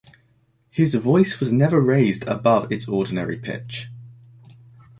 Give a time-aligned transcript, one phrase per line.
[0.71, 3.89] His voice was never raised above its ordinary pitch.